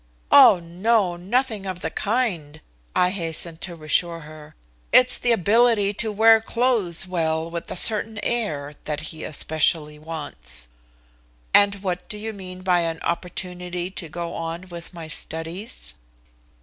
[0.31, 2.59] "Oh, no, nothing of the kind,"
[2.95, 4.55] I hastened to reassure her.
[4.91, 10.69] "It's the ability to wear clothes well with a certain air, that he especially wants."
[11.53, 15.93] "And what do you mean by an opportunity to go on with my studies?"